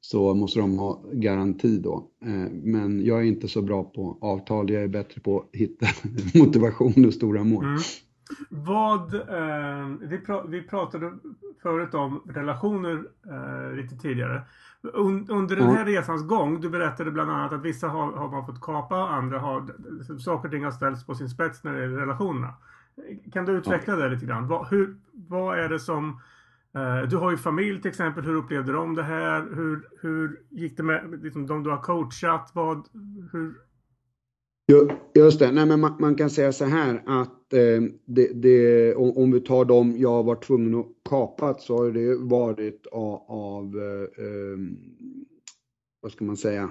[0.00, 2.10] så måste de ha garanti då.
[2.24, 5.86] Eh, men jag är inte så bra på avtal, jag är bättre på att hitta
[6.38, 7.64] motivation och stora mål.
[7.64, 7.78] Mm.
[8.50, 11.12] Vad, eh, vi, pra vi, pratade
[11.62, 14.42] förut om relationer eh, lite tidigare.
[14.82, 15.94] Un under den här mm.
[15.94, 19.64] resans gång, du berättade bland annat att vissa har, har man fått kapa, andra har,
[20.18, 22.54] saker och ting har ställts på sin spets när det gäller relationerna.
[23.32, 24.04] Kan du utveckla mm.
[24.04, 24.48] det lite grann?
[24.48, 26.20] Vad, hur, vad är det som
[26.74, 28.24] eh, du har ju familj till exempel.
[28.24, 29.46] Hur upplevde de det här?
[29.54, 32.50] Hur, hur gick det med liksom, de du har coachat?
[32.54, 32.88] Vad,
[33.32, 33.54] hur,
[35.14, 39.16] Just det, Nej, men man, man, kan säga så här att eh, det, det, om,
[39.16, 43.78] om, vi tar dem jag var tvungen att kapa så har det varit av, av
[43.78, 44.58] eh, eh,
[46.02, 46.70] vad ska man säga,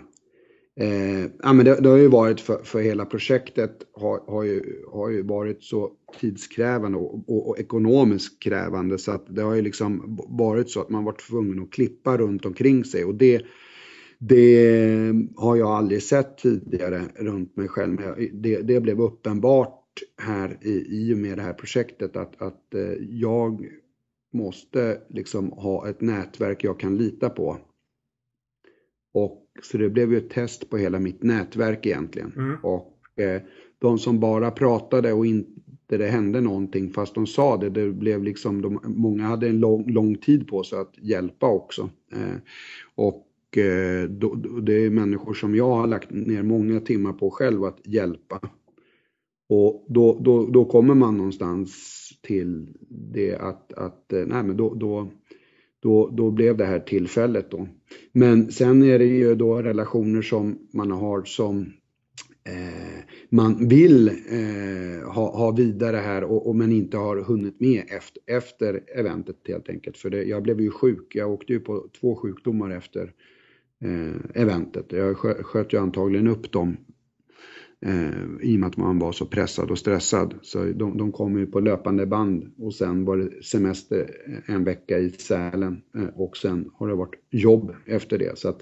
[0.80, 4.84] eh, ja, men det, det, har ju varit för, för hela projektet har, har, ju,
[4.92, 9.62] har ju varit så tidskrävande och, och, och, ekonomiskt krävande så att det har ju
[9.62, 13.06] liksom varit så att man varit tvungen att klippa runt omkring sig.
[13.06, 13.42] Och det
[14.20, 17.98] det har jag aldrig sett tidigare runt mig själv.
[18.34, 19.82] Det, det blev uppenbart
[20.18, 23.68] här i, i och med det här projektet att, att eh, jag
[24.34, 27.58] måste liksom ha ett nätverk jag kan lita på.
[29.14, 32.34] Och så det blev ju ett test på hela mitt nätverk egentligen.
[32.36, 32.56] Mm.
[32.64, 33.42] Och eh,
[33.80, 38.24] de som bara pratade och inte det hände någonting fast de sa det, det blev
[38.24, 41.90] liksom, de, många hade en lång, lång tid på sig att hjälpa också.
[42.14, 42.36] Eh,
[42.96, 43.25] och
[43.58, 47.88] Eh, då, det är människor som jag har lagt ner många timmar på själv att
[47.88, 48.50] hjälpa.
[49.50, 51.72] Och då, då, då kommer man någonstans
[52.22, 55.12] till det att, att eh, nej men då, då,
[55.80, 57.68] då, då blev det här tillfället då.
[58.12, 61.74] Men sen är det ju då relationer som man har som
[62.46, 67.84] eh, man vill eh, ha, ha vidare här och, och, men inte har hunnit med
[67.88, 69.98] efter, efter eventet helt enkelt.
[69.98, 73.12] För det, jag blev ju sjuk, jag åkte ju på två sjukdomar efter
[73.84, 74.92] eh, eventet.
[74.92, 76.78] Jag sköt ju antagligen upp dem
[77.86, 80.34] eh, i och med att man var så pressad och stressad.
[80.42, 84.10] Så de, de kom ju på löpande band och sen var det semester
[84.46, 88.38] en vecka i Sälen eh, och sen har det varit jobb efter det.
[88.38, 88.62] Så att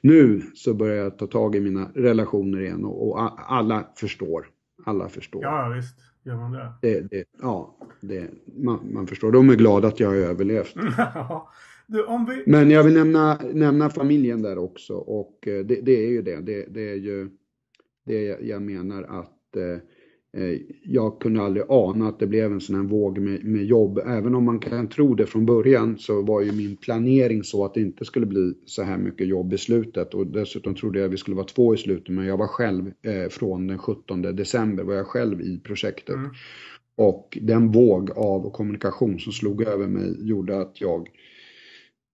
[0.00, 4.46] nu så börjar jag ta tag i mina relationer igen och, och alla förstår.
[4.84, 5.42] Alla förstår.
[5.42, 5.98] Ja, visst.
[6.24, 6.72] Gör man det?
[6.82, 8.30] Det, det, ja, det,
[8.64, 9.32] man, man förstår.
[9.32, 10.74] De är glada att jag har överlevt.
[11.86, 12.50] du, vi...
[12.50, 16.40] Men jag vill nämna, nämna familjen där också och eh, det, det är ju det.
[16.40, 16.66] det.
[16.74, 17.30] Det är ju
[18.06, 19.82] det jag menar att eh,
[20.36, 23.98] Eh, jag kunde aldrig ana att det blev en sån här våg med, med, jobb.
[23.98, 27.74] Även om man kan tro det från början så var ju min planering så att
[27.74, 30.14] det inte skulle bli så här mycket jobb i slutet.
[30.14, 33.28] Och dessutom trodde jag vi skulle vara två i slutet men jag var själv eh,
[33.30, 36.14] från den 17 december var jag själv i projektet.
[36.14, 36.30] Mm.
[36.96, 41.08] Och den våg av kommunikation som slog över mig gjorde att jag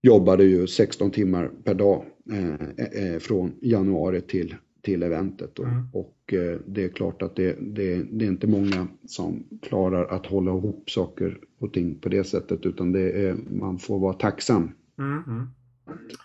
[0.03, 5.59] jobbade ju 16 timmar per dag eh, eh, från januari till till eventet.
[5.59, 5.89] Mm.
[5.93, 10.27] Och eh, det är klart att det, det, det, är inte många som klarar att
[10.27, 14.73] hålla ihop saker och ting på det sättet utan det är, man får vara tacksam
[14.99, 15.23] mm.
[15.27, 15.49] mm.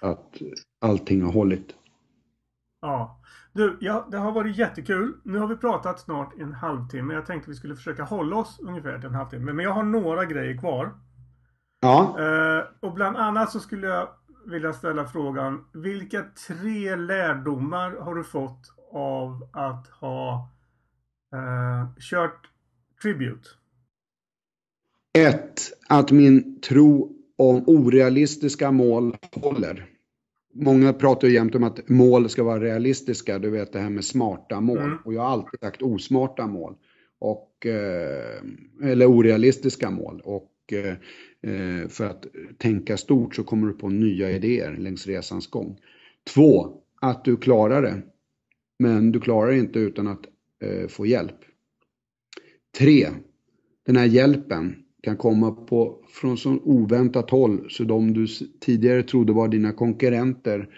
[0.02, 0.42] att
[0.82, 1.68] allting har hållit.
[2.82, 3.22] Ja.
[3.54, 5.14] Du, ja, det har varit jättekul.
[5.24, 7.14] Nu har vi pratat snart en halvtimme.
[7.14, 9.54] Jag tänkte vi skulle försöka hålla oss ungefär till en halvtimme.
[9.54, 10.94] Men jag har några grejer kvar.
[11.80, 12.18] Ja.
[12.20, 14.08] Eh, och bland annat så skulle jag
[14.46, 15.66] vilja ställa frågan.
[15.74, 20.50] Vilka tre lärdomar har du fått av att ha
[21.34, 22.50] eh, kört
[23.02, 23.50] Tribute?
[25.18, 29.86] Ett, att min tro om orealistiska mål håller.
[30.54, 34.06] Många pratar ju jämt om att mål ska vara realistiska, du vet det här med
[34.06, 34.78] smarta mål.
[34.78, 34.98] Mm.
[35.06, 36.76] Och jag har alltid sagt osmarta mål.
[37.20, 38.42] Och, eh,
[38.84, 40.22] eller orealistiska mål.
[40.24, 40.96] Och eh, Eh,
[41.90, 42.26] för att
[42.58, 45.80] tänka stort så kommer du på nya idéer längs resans gång.
[46.34, 48.02] Två, att du klarar det.
[48.80, 50.26] Men du klarar det inte utan att
[50.60, 51.38] eh, få hjälp.
[52.78, 53.08] Tre,
[53.86, 58.28] den här hjälpen kan komma på, från så oväntat håll så de du
[58.60, 60.70] tidigare trodde var dina konkurrenter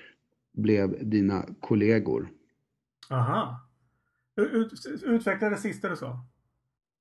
[0.54, 2.30] blev dina kollegor.
[3.10, 3.70] Aha.
[4.42, 6.26] Ut, utveckla det sista du sa.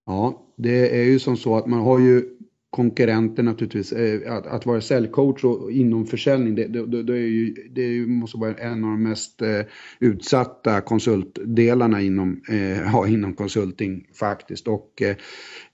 [0.07, 2.39] Ja, det är ju som så att man har ju
[2.71, 3.93] konkurrenter naturligtvis.
[3.93, 8.39] Eh, att, att vara säljcoach och inom försäljning, det, det, det, är ju, det måste
[8.39, 9.61] vara en av de mest eh,
[10.01, 14.69] utsatta konsultdelarna inom, eh, ja, inom consulting faktiskt.
[14.69, 15.03] Och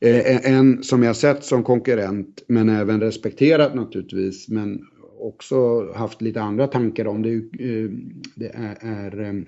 [0.01, 4.81] en som jag sett som konkurrent, men även respekterat naturligtvis, men
[5.21, 7.43] också haft lite andra tankar om, det,
[8.35, 9.45] det är, är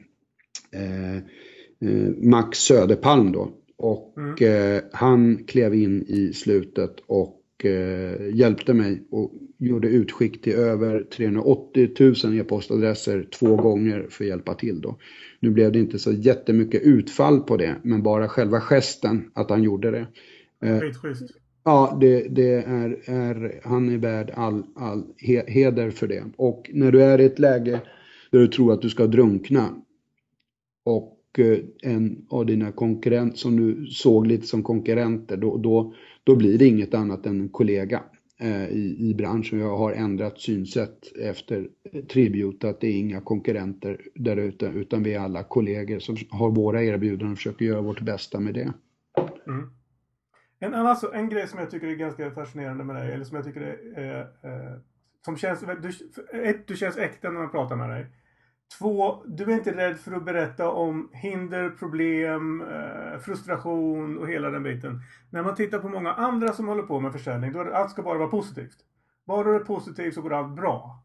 [2.22, 4.76] Max Söderpalm då och mm.
[4.76, 11.03] eh, han klev in i slutet och eh, hjälpte mig och gjorde utskick till över
[11.03, 11.90] 380
[12.25, 14.99] 000 e-postadresser två gånger för att hjälpa till då.
[15.40, 19.62] Nu blev det inte så jättemycket utfall på det, men bara själva gesten att han
[19.62, 20.07] gjorde det.
[20.62, 20.81] Eh,
[21.64, 25.05] Ja, det, det, är, är, han är värd all, all
[25.47, 26.25] heder för det.
[26.37, 27.81] Och när du är i ett läge
[28.31, 29.75] där du tror att du ska drunkna
[30.85, 35.95] och Eh, en av dina konkurrenter som du såg lite som konkurrenter, då, då,
[36.27, 38.03] då blir det inget annat än en kollega
[38.41, 39.59] eh, i, i branschen.
[39.59, 45.03] Jag har ändrat synsätt efter eh, Tribute att det är inga konkurrenter där ute utan
[45.03, 48.73] vi är alla kollegor som har våra erbjudanden och försöker göra vårt bästa med det.
[49.47, 49.71] Mm.
[50.59, 53.45] En annan en grej som jag tycker är ganska fascinerande med dig, eller som jag
[53.45, 54.79] tycker är, eh, eh
[55.25, 55.89] som känns, du,
[56.43, 58.07] ett, du känns äkta när man pratar med dig.
[58.79, 64.50] Två, du är inte rädd för att berätta om hinder, problem, eh, frustration och hela
[64.50, 65.00] den biten.
[65.31, 67.90] När man tittar på många andra som håller på med försäljning, då är det, allt
[67.90, 68.76] ska bara vara positivt.
[69.26, 71.05] Bara det är positivt så går allt bra.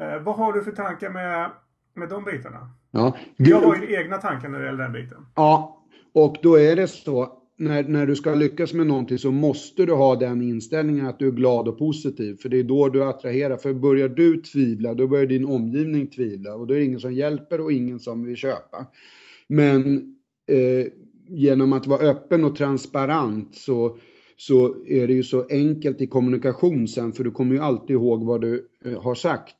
[0.00, 1.50] Eh, vad har du för tankar med,
[1.94, 2.70] med de bitarna?
[2.90, 3.50] Ja, du...
[3.50, 5.26] Jag har ju egna tankar när det gäller den biten.
[5.34, 5.82] Ja,
[6.14, 9.92] och då är det så när, när du ska lyckas med någonting så måste du
[9.92, 12.36] ha den inställningen att du är glad och positiv.
[12.36, 13.56] För det är då du attraherar.
[13.56, 16.54] För börjar du tvivla, då börjar din omgivning tvivla.
[16.54, 18.86] Och då är det ingen som hjälper och ingen som vill köpa.
[19.46, 19.96] Men
[20.46, 20.86] eh,
[21.28, 23.96] genom att vara öppen och transparent så,
[24.36, 27.12] så är det ju så enkelt i kommunikation sen.
[27.12, 29.56] För du kommer ju alltid ihåg vad du eh, har sagt.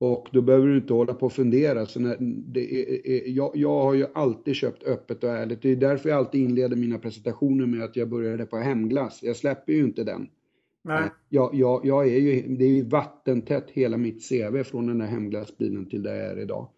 [0.00, 1.86] Och då behöver du inte hålla på och fundera.
[1.86, 2.14] Så när
[2.54, 5.62] är, är, jag, jag har ju alltid köpt öppet och ärligt.
[5.62, 9.22] Det är därför jag alltid inleder mina presentationer med att jag började på hemglass.
[9.22, 10.28] Jag släpper ju inte den.
[10.84, 11.02] Nej.
[11.02, 14.98] Eh, jag, jag, jag är ju, det är ju vattentätt hela mitt CV från den
[14.98, 16.68] där hemglassbilen till där jag är idag.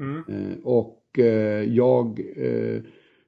[0.00, 0.22] Mm.
[0.28, 2.20] Eh, och eh, jag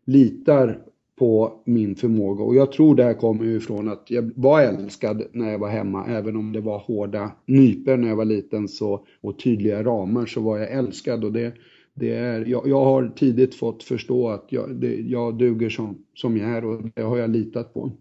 [0.04, 0.82] litar
[1.18, 2.44] på min förmåga.
[2.44, 6.06] Och jag tror det här kommer ifrån att jag var älskad när jag var hemma.
[6.06, 10.40] Även om det var hårda nyper när jag var liten så, och tydliga ramar så
[10.40, 11.24] var jag älskad.
[11.24, 11.54] Och det,
[11.94, 16.36] det är, jag, jag har tidigt fått förstå att jag, det, jag duger som, som
[16.36, 17.92] jag är och det har jag litat på.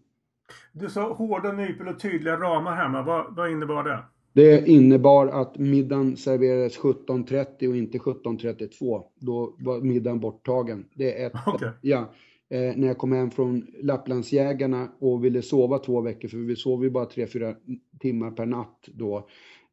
[0.74, 3.04] Du sa hårda nypor och tydliga ramar hemma.
[3.04, 4.00] Vad, vad innebar det?
[4.34, 9.04] Det innebar att middagen serverades 17.30 och inte 17.32.
[9.20, 10.86] Då var middagen borttagen.
[10.94, 11.70] Det är ett, okay.
[11.82, 12.10] ja,
[12.50, 16.84] eh, när jag kom hem från Lapplandsjägarna och ville sova två veckor, för vi sov
[16.84, 17.56] ju bara tre, fyra
[18.00, 19.28] timmar per natt då.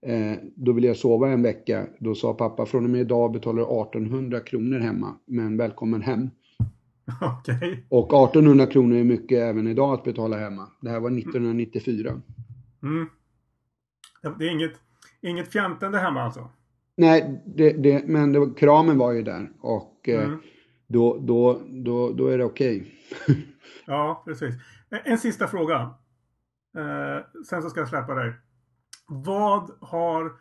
[0.06, 1.86] Eh, då ville jag sova en vecka.
[1.98, 6.30] Då sa pappa, från och med idag betalar du 1800 kronor hemma, men välkommen hem.
[7.40, 7.84] Okej.
[7.88, 10.68] Och 1800 kronor är mycket även idag att betala hemma.
[10.80, 12.20] Det här var 1994.
[12.82, 13.06] Mm.
[14.22, 14.72] Det- Det är inget,
[15.22, 16.48] inget fjantande hemma alltså?
[16.96, 20.38] Nej, det, det, men det, kramen var ju där och eh, Mm.
[20.94, 22.86] Då, då, då, då är det okej.
[23.86, 24.54] Ja, precis.
[25.04, 25.76] En sista fråga.
[26.76, 28.32] Eh, sen så ska jag släppa dig.
[29.08, 30.32] Vad har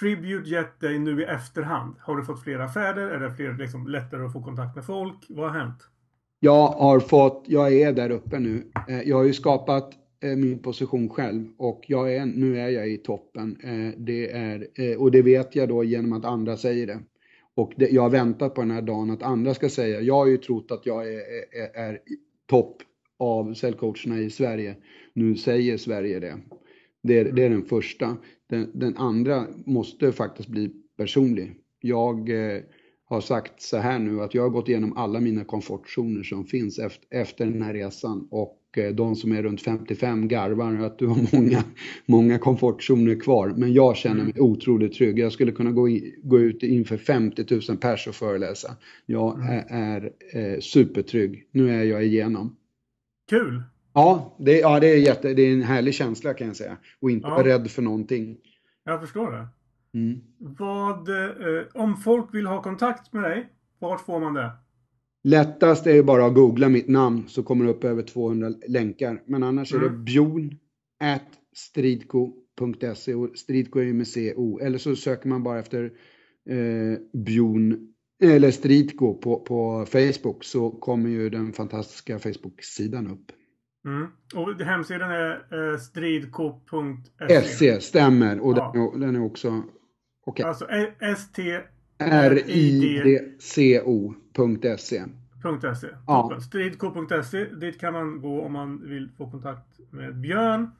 [0.00, 1.94] Tribute gett dig nu i efterhand?
[2.00, 3.10] Har du fått fler affärer?
[3.10, 5.26] Är det fler, liksom, lättare att få kontakt med folk?
[5.28, 5.78] Vad har hänt?
[6.40, 8.70] Jag har fått, jag är där uppe nu.
[8.88, 9.90] Eh, Jag har ju skapat
[10.22, 13.56] eh, min position själv och jag är, nu är jag i toppen.
[13.62, 14.66] Eh, Det är,
[15.00, 16.98] och det vet jag då genom att andra säger det.
[17.56, 20.00] Och det, jag har väntat på den här dagen att andra ska säga.
[20.00, 21.20] Jag har ju trott att jag är,
[21.52, 22.82] är, är i topp
[23.18, 24.76] av säljcoacherna i Sverige.
[25.12, 26.38] Nu säger Sverige det.
[27.02, 28.16] Det är, det är den första.
[28.48, 31.54] Den, den andra måste faktiskt bli personlig.
[31.80, 32.62] Jag eh,
[33.04, 36.78] har sagt så här nu att jag har gått igenom alla mina komfortzoner som finns
[36.78, 41.36] efter, efter den här resan och de som är runt 55 garvar att du har
[41.36, 41.62] många,
[42.06, 43.48] många komfortzoner kvar.
[43.56, 45.18] Men jag känner mig otroligt trygg.
[45.18, 48.76] Jag skulle kunna gå, i, gå ut inför 50 000 pers och föreläsa.
[49.06, 51.48] Jag är, är eh, supertrygg.
[51.52, 52.56] Nu är jag igenom.
[53.30, 53.62] Kul!
[53.94, 56.76] Ja, det, ja det, är jätte, det är en härlig känsla kan jag säga.
[57.00, 57.34] Och inte Ja.
[57.34, 58.36] vara rädd för någonting.
[58.84, 59.46] Jag förstår det.
[59.98, 60.20] Mm.
[60.38, 63.46] Vad, eh, om folk vill ha kontakt med dig,
[63.78, 64.50] vart får man det?
[65.26, 69.22] Lättast är ju bara att googla mitt namn så kommer det upp över 200 länkar.
[69.26, 70.04] Men annars är det Mm.
[70.04, 70.50] bjon
[71.00, 71.22] at
[71.54, 74.58] stridco.se och stridco är ju med CO.
[74.58, 75.84] Eller så söker man bara efter
[76.50, 83.32] eh, bjon eller stridco på, på Facebook så kommer ju den fantastiska Facebook-sidan upp.
[83.86, 84.06] Mm.
[84.34, 85.30] Och hemsidan är
[85.72, 87.42] eh, stridco.se.
[87.42, 88.70] SE stämmer och Ja.
[88.74, 89.62] den, är, den är också
[90.26, 90.44] okej.
[90.44, 91.42] Alltså eh, st
[91.98, 93.82] ridco.se.
[95.80, 95.86] .se.
[96.06, 96.38] Ja.
[96.40, 97.44] Stridco.se.
[97.44, 100.70] Dit kan man gå om man vill få kontakt med Björn.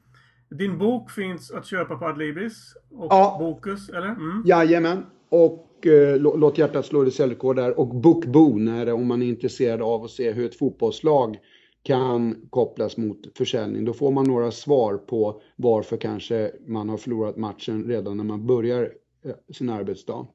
[0.49, 3.35] Din bok finns att köpa på Adlibris och Ja.
[3.39, 4.07] Bokus, eller?
[4.07, 4.43] Mm.
[4.45, 5.05] Jajamän.
[5.29, 7.79] Och eh, lå- Låt hjärtat slå i säljkod där.
[7.79, 11.37] Och Bookboon är det om man är intresserad av att se hur ett fotbollslag
[11.83, 13.85] kan kopplas mot försäljning.
[13.85, 18.47] Då får man några svar på varför kanske man har förlorat matchen redan när man
[18.47, 18.81] börjar
[19.25, 20.27] eh, sin arbetsdag.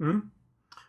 [0.00, 0.20] Mm.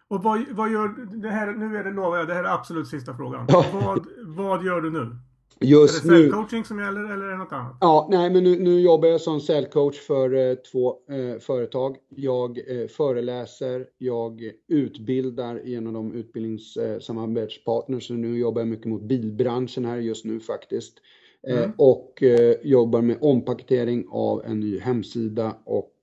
[0.07, 0.87] Och vad, vad gör
[1.21, 1.53] det här?
[1.53, 3.45] Nu är det lovar jag, det här är absolut sista frågan.
[3.49, 3.65] Ja.
[3.73, 4.99] Vad, vad gör du nu?
[4.99, 7.77] Är det Just säljcoaching som gäller eller är det något annat?
[7.81, 11.97] Ja, nej, men nu, nu jobbar jag som säljcoach för eh, två eh, företag.
[12.09, 18.07] Jag eh, föreläser, jag utbildar genom de utbildningssamarbetspartners.
[18.07, 20.97] Så nu jobbar jag mycket mot bilbranschen här just nu faktiskt.
[21.47, 21.71] Eh, Mm.
[21.77, 25.95] och eh, jobbar med ompaketering av en ny hemsida och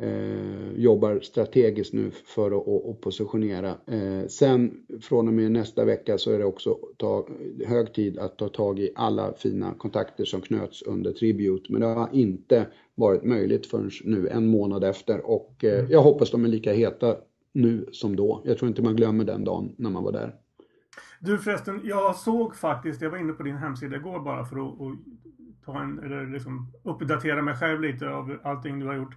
[0.00, 3.74] eh, jobbar strategiskt nu för att, att, positionera.
[3.86, 7.28] Eh, sen från och med nästa vecka så är det också ta,
[7.66, 11.72] hög tid att ta tag i alla fina kontakter som knöts under Tribute.
[11.72, 16.30] Men det har inte varit möjligt förrän nu en månad efter och eh, jag hoppas
[16.30, 17.16] de är lika heta
[17.52, 18.42] nu som då.
[18.44, 20.34] Jag tror inte man glömmer den dagen när man var där.
[21.20, 24.80] Du förresten, jag såg faktiskt, jag var inne på din hemsida igår bara för att,
[24.80, 24.98] att
[25.64, 29.16] ta en, eller liksom uppdatera mig själv lite av allting du har gjort.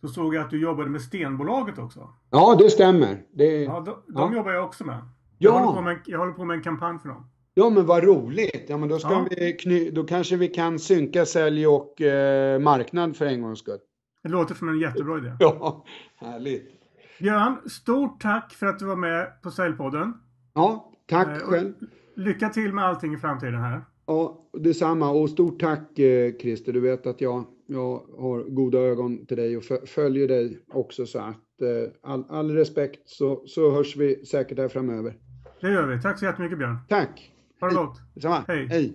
[0.00, 2.08] Så såg jag att du jobbade med Stenbolaget också.
[2.30, 3.22] Ja, det stämmer.
[3.32, 3.84] Det, Ja, de,
[4.14, 4.36] de Ja.
[4.36, 4.96] jobbar jag också med.
[4.96, 5.04] Ja.
[5.38, 7.30] Jag, håller på med en, jag håller på med en kampanj för dem.
[7.54, 8.64] Ja men vad roligt!
[8.68, 9.26] Ja men då, ska Ja.
[9.30, 13.78] vi kny- då kanske vi kan synka sälj och eh, marknad för en gångs skull.
[14.22, 15.32] Det låter som en jättebra idé.
[15.40, 15.84] Ja,
[16.16, 16.72] härligt!
[17.20, 20.12] Björn, stort tack för att du var med på Säljpodden.
[20.54, 21.72] Ja, tack Eh, själv!
[22.16, 23.84] Lycka till med allting i framtiden här.
[24.06, 26.72] Ja, detsamma och stort tack eh, Christer.
[26.72, 31.06] Du vet att jag, jag har goda ögon till dig och fö- följer dig också
[31.06, 35.14] så att eh, all, all respekt så, så hörs vi säkert här framöver.
[35.60, 36.02] Det gör vi.
[36.02, 36.76] Tack så jättemycket Björn.
[36.88, 37.32] Tack!
[37.60, 38.00] Ha det gott.
[38.14, 38.44] Detsamma!
[38.48, 38.66] Hej.
[38.66, 38.92] Hej.